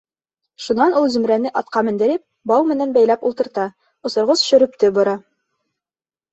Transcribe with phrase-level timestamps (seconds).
[0.67, 3.69] Шунан ул Зөмрәне атҡа мендереп, бау менән бәйләп ултырта,
[4.11, 5.19] осорғос шөрөптө бора.